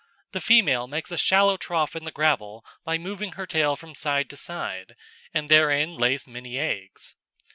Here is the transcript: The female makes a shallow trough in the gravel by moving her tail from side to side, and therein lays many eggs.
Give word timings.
The 0.31 0.41
female 0.41 0.87
makes 0.87 1.11
a 1.11 1.15
shallow 1.19 1.57
trough 1.57 1.95
in 1.95 2.05
the 2.05 2.11
gravel 2.11 2.65
by 2.83 2.97
moving 2.97 3.33
her 3.33 3.45
tail 3.45 3.75
from 3.75 3.93
side 3.93 4.31
to 4.31 4.35
side, 4.35 4.95
and 5.31 5.47
therein 5.47 5.93
lays 5.93 6.25
many 6.25 6.57
eggs. 6.57 7.13